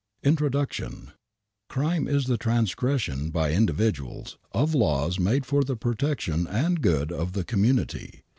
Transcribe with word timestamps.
li 0.23 0.29
S: 0.29 0.31
INTRODUCTION. 0.31 1.11
•J* 1.69 1.75
i/^ 1.77 1.91
*i^ 1.93 1.97
J* 1.99 2.01
y^RIME 2.01 2.09
is 2.09 2.25
the 2.25 2.35
transgression, 2.39 3.29
by 3.29 3.51
individuals, 3.51 4.35
\m 4.51 4.61
of 4.63 4.73
laws 4.73 5.19
made 5.19 5.45
for 5.45 5.63
the 5.63 5.75
protection 5.75 6.47
and 6.47 6.81
good 6.81 7.11
of 7.11 7.33
the 7.33 7.43
community. 7.43 8.23